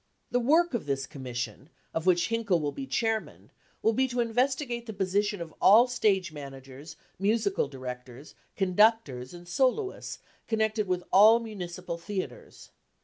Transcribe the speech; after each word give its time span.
The 0.31 0.39
work 0.39 0.73
of 0.73 0.87
this 0.87 1.05
Commission, 1.05 1.69
of 1.93 2.07
which 2.07 2.29
Hinkel 2.29 2.59
will 2.59 2.71
be 2.71 2.87
chairman, 2.87 3.51
will 3.83 3.93
be 3.93 4.07
to 4.07 4.19
investigate 4.19 4.87
the 4.87 4.93
position 4.93 5.39
of 5.41 5.53
all 5.61 5.87
stage 5.87 6.31
managers, 6.31 6.95
musical 7.19 7.67
directors, 7.67 8.33
conductors 8.55 9.31
and 9.31 9.47
soloists 9.47 10.17
connected 10.47 10.87
with 10.87 11.03
all 11.13 11.39
municipal 11.39 11.99
theatres. 11.99 12.71